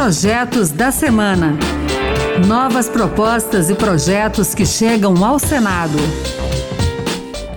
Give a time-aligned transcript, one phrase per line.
[0.00, 1.58] Projetos da Semana.
[2.46, 5.98] Novas propostas e projetos que chegam ao Senado.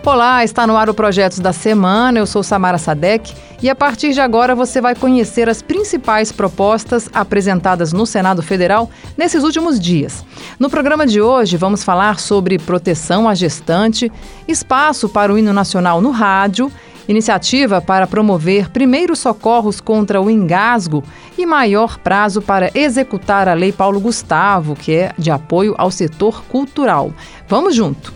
[0.03, 2.17] Olá, está no ar o Projetos da Semana.
[2.17, 3.31] Eu sou Samara Sadek
[3.61, 8.89] e a partir de agora você vai conhecer as principais propostas apresentadas no Senado Federal
[9.15, 10.25] nesses últimos dias.
[10.57, 14.11] No programa de hoje vamos falar sobre proteção à gestante,
[14.47, 16.71] espaço para o hino nacional no rádio
[17.07, 21.03] iniciativa para promover primeiros socorros contra o engasgo
[21.37, 26.43] e maior prazo para executar a Lei Paulo Gustavo, que é de apoio ao setor
[26.43, 27.13] cultural.
[27.47, 28.13] Vamos junto!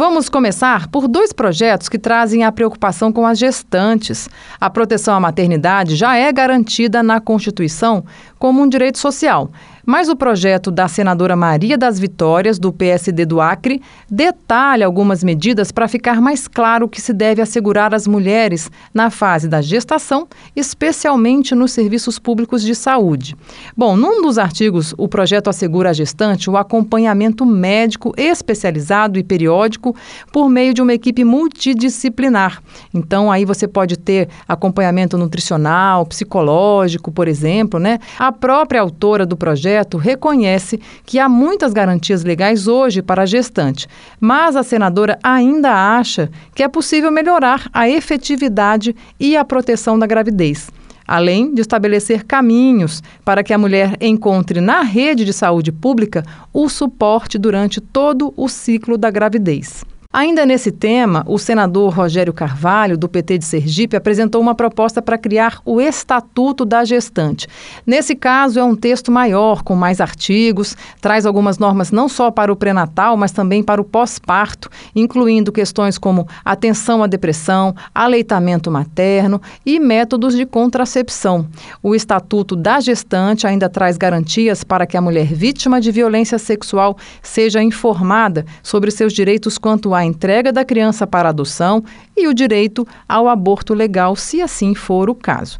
[0.00, 4.30] Vamos começar por dois projetos que trazem a preocupação com as gestantes.
[4.58, 8.02] A proteção à maternidade já é garantida na Constituição
[8.38, 9.50] como um direito social
[9.84, 13.80] mas o projeto da senadora Maria das Vitórias, do PSD do Acre,
[14.10, 19.48] detalha algumas medidas para ficar mais claro que se deve assegurar as mulheres na fase
[19.48, 23.36] da gestação, especialmente nos serviços públicos de saúde.
[23.76, 29.94] Bom, num dos artigos, o projeto assegura à gestante o acompanhamento médico especializado e periódico
[30.32, 32.62] por meio de uma equipe multidisciplinar.
[32.92, 37.98] Então, aí você pode ter acompanhamento nutricional, psicológico, por exemplo, né?
[38.18, 43.26] A própria autora do projeto projeto reconhece que há muitas garantias legais hoje para a
[43.26, 43.86] gestante,
[44.18, 50.06] mas a senadora ainda acha que é possível melhorar a efetividade e a proteção da
[50.06, 50.68] gravidez
[51.06, 56.68] além de estabelecer caminhos para que a mulher encontre na rede de saúde pública o
[56.68, 59.84] suporte durante todo o ciclo da gravidez.
[60.12, 65.16] Ainda nesse tema, o senador Rogério Carvalho, do PT de Sergipe, apresentou uma proposta para
[65.16, 67.46] criar o Estatuto da Gestante.
[67.86, 72.52] Nesse caso, é um texto maior, com mais artigos, traz algumas normas não só para
[72.52, 79.40] o pré-natal, mas também para o pós-parto, incluindo questões como atenção à depressão, aleitamento materno
[79.64, 81.46] e métodos de contracepção.
[81.80, 86.98] O Estatuto da Gestante ainda traz garantias para que a mulher vítima de violência sexual
[87.22, 91.84] seja informada sobre seus direitos quanto à a entrega da criança para adoção
[92.16, 95.58] e o direito ao aborto legal, se assim for o caso.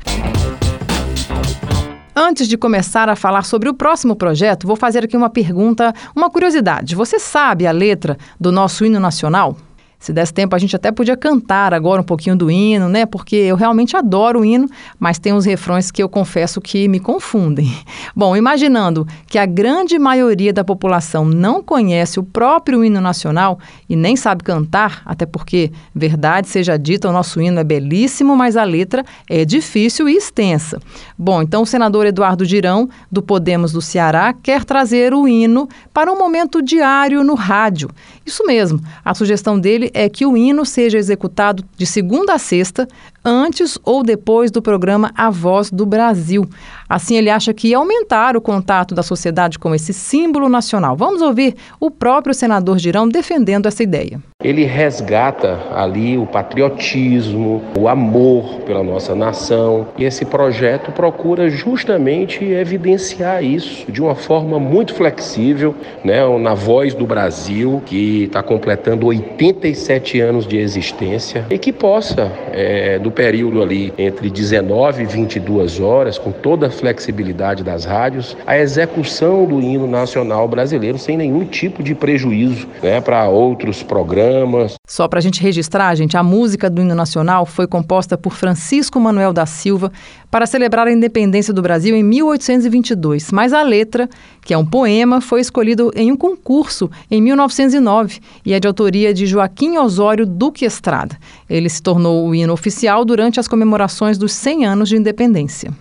[2.17, 6.29] Antes de começar a falar sobre o próximo projeto, vou fazer aqui uma pergunta, uma
[6.29, 6.95] curiosidade.
[6.95, 9.57] Você sabe a letra do nosso hino nacional?
[10.01, 13.05] Se desse tempo, a gente até podia cantar agora um pouquinho do hino, né?
[13.05, 14.67] Porque eu realmente adoro o hino,
[14.99, 17.71] mas tem uns refrões que eu confesso que me confundem.
[18.17, 23.59] Bom, imaginando que a grande maioria da população não conhece o próprio hino nacional
[23.91, 28.57] e nem sabe cantar, até porque, verdade seja dita, o nosso hino é belíssimo, mas
[28.57, 30.81] a letra é difícil e extensa.
[31.19, 36.11] Bom, então o senador Eduardo Girão, do Podemos do Ceará, quer trazer o hino para
[36.11, 37.91] um momento diário no rádio.
[38.25, 42.87] Isso mesmo, a sugestão dele é que o hino seja executado de segunda a sexta,
[43.25, 46.49] antes ou depois do programa A Voz do Brasil.
[46.91, 50.97] Assim, ele acha que aumentar o contato da sociedade com esse símbolo nacional.
[50.97, 54.21] Vamos ouvir o próprio senador Girão defendendo essa ideia.
[54.43, 62.43] Ele resgata ali o patriotismo, o amor pela nossa nação, e esse projeto procura justamente
[62.43, 69.07] evidenciar isso de uma forma muito flexível, né, na Voz do Brasil, que está completando
[69.07, 75.79] 87 anos de existência, e que possa, é, do período ali entre 19 e 22
[75.79, 81.45] horas, com toda a flexibilidade das rádios, a execução do hino nacional brasileiro sem nenhum
[81.45, 84.75] tipo de prejuízo né, para outros programas.
[84.89, 88.99] Só para a gente registrar, gente, a música do hino nacional foi composta por Francisco
[88.99, 89.93] Manuel da Silva
[90.31, 94.09] para celebrar a independência do Brasil em 1822, mas a letra,
[94.43, 99.13] que é um poema, foi escolhido em um concurso em 1909 e é de autoria
[99.13, 101.17] de Joaquim Osório Duque Estrada.
[101.49, 105.73] Ele se tornou o hino oficial durante as comemorações dos 100 anos de independência.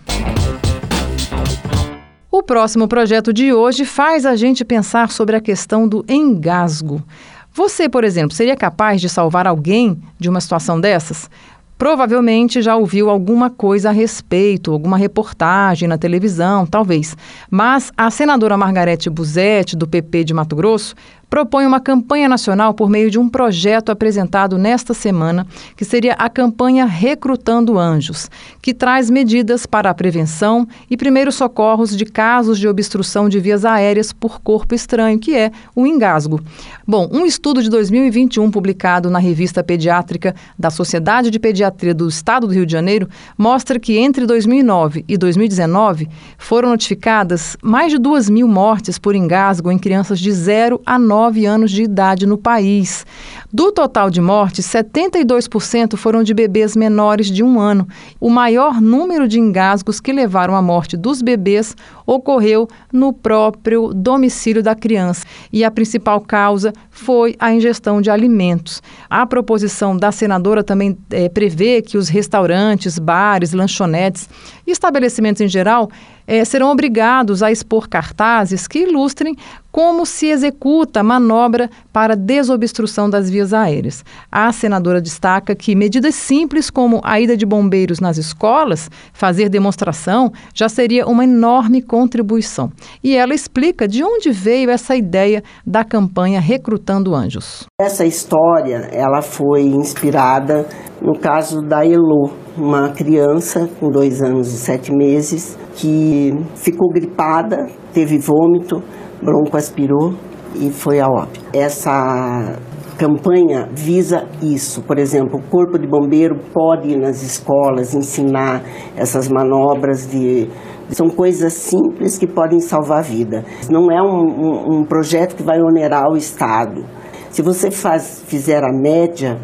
[2.31, 7.03] O próximo projeto de hoje faz a gente pensar sobre a questão do engasgo.
[7.51, 11.29] Você, por exemplo, seria capaz de salvar alguém de uma situação dessas?
[11.77, 17.15] Provavelmente já ouviu alguma coisa a respeito, alguma reportagem na televisão, talvez.
[17.49, 20.93] Mas a senadora Margarete Buzetti, do PP de Mato Grosso,
[21.29, 25.45] propõe uma campanha nacional por meio de um projeto apresentado nesta semana,
[25.77, 28.29] que seria a campanha Recrutando Anjos,
[28.61, 33.63] que traz medidas para a prevenção e primeiros socorros de casos de obstrução de vias
[33.63, 36.41] aéreas por corpo estranho, que é o engasgo.
[36.87, 42.47] Bom, um estudo de 2021 publicado na revista pediátrica da Sociedade de Pediatria do Estado
[42.47, 48.29] do Rio de Janeiro mostra que entre 2009 e 2019 foram notificadas mais de 2
[48.29, 52.37] mil mortes por engasgo em crianças de 0 a 9 9 anos de idade no
[52.37, 53.05] país.
[53.51, 57.87] Do total de mortes, 72% foram de bebês menores de um ano.
[58.19, 61.75] O maior número de engasgos que levaram à morte dos bebês
[62.05, 65.25] ocorreu no próprio domicílio da criança.
[65.51, 68.83] E a principal causa foi a ingestão de alimentos.
[69.09, 74.29] A proposição da senadora também é, prevê que os restaurantes, bares, lanchonetes
[74.67, 75.89] e estabelecimentos em geral
[76.27, 79.35] é, serão obrigados a expor cartazes que ilustrem
[79.71, 84.03] como se executa a manobra para desobstrução das vias aéreas.
[84.31, 90.31] A senadora destaca que medidas simples como a ida de bombeiros nas escolas, fazer demonstração,
[90.53, 92.71] já seria uma enorme contribuição.
[93.03, 97.65] E ela explica de onde veio essa ideia da campanha Recrutando Anjos.
[97.79, 100.65] Essa história, ela foi inspirada
[101.01, 107.67] no caso da Elo, uma criança com dois anos e sete meses que ficou gripada,
[107.93, 108.83] teve vômito,
[109.21, 110.13] broncoaspirou
[110.55, 111.39] e foi a óbito.
[111.53, 112.59] Essa
[112.99, 114.81] campanha visa isso.
[114.81, 118.61] Por exemplo, o Corpo de Bombeiro pode ir nas escolas ensinar
[118.97, 120.49] essas manobras de.
[120.89, 123.45] São coisas simples que podem salvar a vida.
[123.69, 126.83] Não é um, um, um projeto que vai onerar o Estado.
[127.29, 129.39] Se você faz, fizer a média,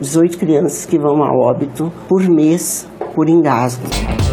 [0.00, 4.31] 18 crianças que vão a óbito por mês por engasgo.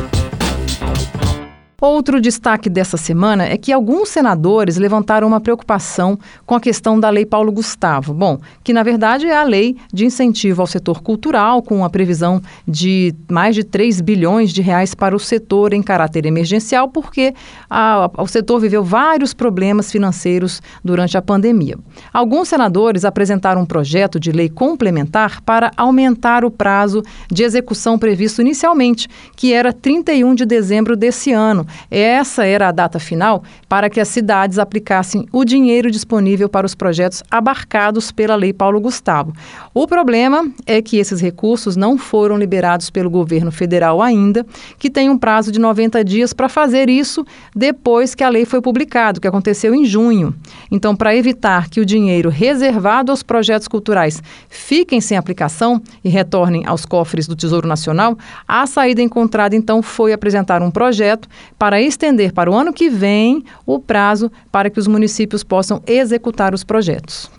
[1.81, 7.09] Outro destaque dessa semana é que alguns senadores levantaram uma preocupação com a questão da
[7.09, 8.13] Lei Paulo Gustavo.
[8.13, 12.41] Bom, que na verdade é a lei de incentivo ao setor cultural, com a previsão
[12.67, 17.33] de mais de 3 bilhões de reais para o setor em caráter emergencial, porque
[17.69, 21.77] a, o setor viveu vários problemas financeiros durante a pandemia.
[22.11, 28.41] Alguns senadores apresentaram um projeto de lei complementar para aumentar o prazo de execução previsto
[28.41, 33.99] inicialmente, que era 31 de dezembro desse ano essa era a data final para que
[33.99, 39.33] as cidades aplicassem o dinheiro disponível para os projetos abarcados pela Lei Paulo Gustavo.
[39.73, 44.45] O problema é que esses recursos não foram liberados pelo governo federal ainda,
[44.77, 47.25] que tem um prazo de 90 dias para fazer isso
[47.55, 50.33] depois que a lei foi publicada, que aconteceu em junho.
[50.71, 56.65] Então, para evitar que o dinheiro reservado aos projetos culturais fiquem sem aplicação e retornem
[56.65, 58.17] aos cofres do Tesouro Nacional,
[58.47, 61.27] a saída encontrada então foi apresentar um projeto
[61.59, 66.53] para estender para o ano que vem o prazo para que os municípios possam executar
[66.53, 67.29] os projetos.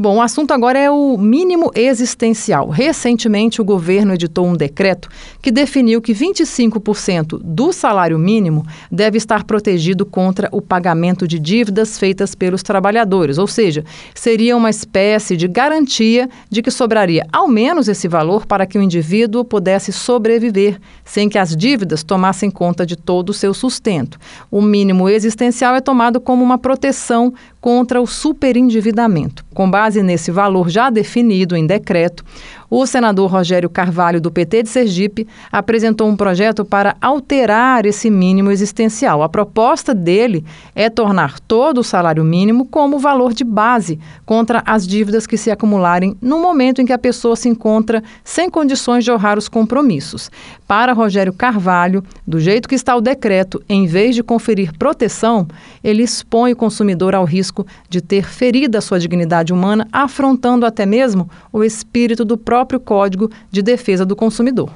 [0.00, 2.68] Bom, o assunto agora é o mínimo existencial.
[2.68, 5.08] Recentemente, o governo editou um decreto
[5.42, 11.98] que definiu que 25% do salário mínimo deve estar protegido contra o pagamento de dívidas
[11.98, 13.84] feitas pelos trabalhadores, ou seja,
[14.14, 18.82] seria uma espécie de garantia de que sobraria ao menos esse valor para que o
[18.82, 24.16] indivíduo pudesse sobreviver, sem que as dívidas tomassem conta de todo o seu sustento.
[24.48, 29.44] O mínimo existencial é tomado como uma proteção contra o superendividamento.
[29.54, 32.24] Com base nesse valor já definido em decreto,
[32.70, 38.50] o senador Rogério Carvalho, do PT de Sergipe, apresentou um projeto para alterar esse mínimo
[38.50, 39.22] existencial.
[39.22, 40.44] A proposta dele
[40.74, 45.50] é tornar todo o salário mínimo como valor de base contra as dívidas que se
[45.50, 50.30] acumularem no momento em que a pessoa se encontra sem condições de honrar os compromissos.
[50.66, 55.48] Para Rogério Carvalho, do jeito que está o decreto, em vez de conferir proteção,
[55.82, 60.84] ele expõe o consumidor ao risco de ter ferido a sua dignidade humana, afrontando até
[60.84, 64.70] mesmo o espírito do próprio próprio Código de Defesa do Consumidor.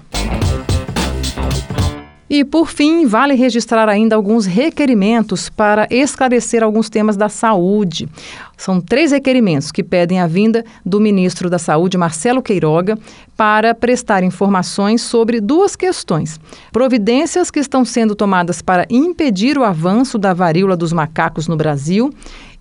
[2.30, 8.08] E, por fim, vale registrar ainda alguns requerimentos para esclarecer alguns temas da saúde.
[8.56, 12.96] São três requerimentos que pedem a vinda do ministro da Saúde, Marcelo Queiroga,
[13.36, 16.40] para prestar informações sobre duas questões:
[16.72, 22.14] providências que estão sendo tomadas para impedir o avanço da varíola dos macacos no Brasil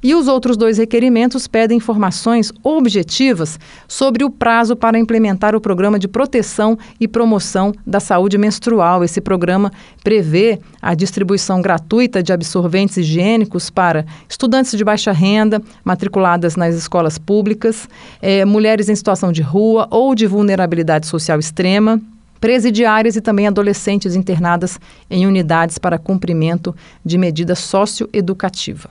[0.03, 5.99] e os outros dois requerimentos pedem informações objetivas sobre o prazo para implementar o programa
[5.99, 9.03] de proteção e promoção da saúde menstrual.
[9.03, 9.71] Esse programa
[10.03, 17.17] prevê a distribuição gratuita de absorventes higiênicos para estudantes de baixa renda, matriculadas nas escolas
[17.17, 17.87] públicas,
[18.21, 22.01] é, mulheres em situação de rua ou de vulnerabilidade social extrema
[22.41, 24.79] presidiárias e também adolescentes internadas
[25.09, 28.89] em unidades para cumprimento de medida socioeducativa.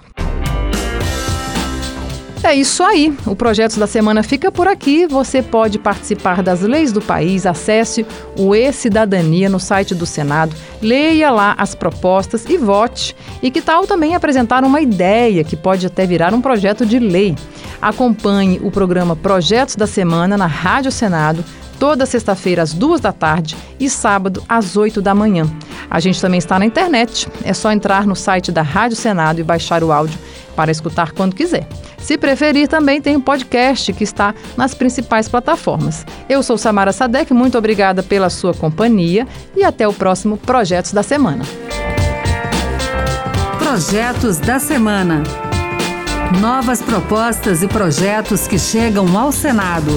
[2.42, 3.14] É isso aí.
[3.26, 5.06] O projeto da semana fica por aqui.
[5.06, 7.44] Você pode participar das leis do país.
[7.44, 8.04] Acesse
[8.37, 10.56] o E-Cidadania no site do Senado.
[10.80, 13.14] Leia lá as propostas e vote.
[13.42, 17.37] E que tal também apresentar uma ideia que pode até virar um projeto de lei?
[17.80, 21.44] Acompanhe o programa Projetos da Semana na Rádio Senado
[21.78, 25.50] toda sexta-feira às duas da tarde e sábado às oito da manhã.
[25.90, 27.26] A gente também está na internet.
[27.42, 30.18] É só entrar no site da Rádio Senado e baixar o áudio
[30.54, 31.66] para escutar quando quiser.
[31.99, 36.04] Se preferir, também tem o um podcast que está nas principais plataformas.
[36.28, 39.26] Eu sou Samara Sadek, muito obrigada pela sua companhia
[39.57, 41.45] e até o próximo Projetos da Semana.
[43.59, 45.23] Projetos da Semana.
[46.40, 49.90] Novas propostas e projetos que chegam ao Senado.